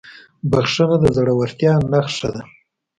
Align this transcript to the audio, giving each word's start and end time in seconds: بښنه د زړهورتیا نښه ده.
بښنه 0.51 0.95
د 1.01 1.05
زړهورتیا 1.17 1.73
نښه 1.91 2.29
ده. 2.33 2.41